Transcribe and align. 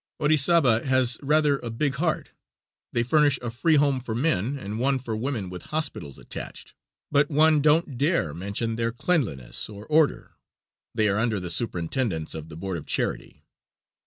Orizaba 0.19 0.83
has 0.83 1.19
rather 1.21 1.59
a 1.59 1.69
big 1.69 1.93
heart 1.97 2.31
they 2.91 3.03
furnish 3.03 3.37
a 3.43 3.51
free 3.51 3.75
home 3.75 3.99
for 3.99 4.15
men 4.15 4.57
and 4.57 4.79
one 4.79 4.97
for 4.97 5.15
women 5.15 5.47
with 5.47 5.61
hospitals 5.69 6.17
attached, 6.17 6.73
but 7.11 7.29
one 7.29 7.61
don't 7.61 7.99
dare 7.99 8.33
mention 8.33 8.77
their 8.77 8.91
cleanliness 8.91 9.69
or 9.69 9.85
order; 9.85 10.31
they 10.95 11.07
are 11.07 11.19
under 11.19 11.39
the 11.39 11.51
superintendence 11.51 12.33
of 12.33 12.49
the 12.49 12.57
Board 12.57 12.77
of 12.79 12.87
Charity. 12.87 13.43